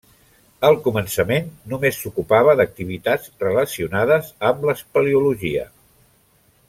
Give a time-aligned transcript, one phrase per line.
[0.69, 5.69] Al començament només s'ocupava d'activitats relacionades amb l'espeleologia.